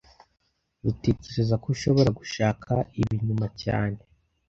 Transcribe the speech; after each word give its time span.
Dutekereza 0.83 1.55
ko 1.61 1.67
ushobora 1.75 2.09
gushaka 2.19 2.71
ibi 2.99 3.13
inyuma 3.19 3.47
cyane 3.61 3.99